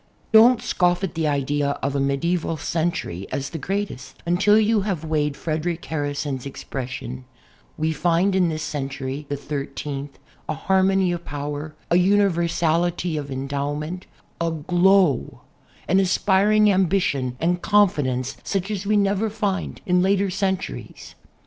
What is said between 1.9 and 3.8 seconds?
a medieval century as the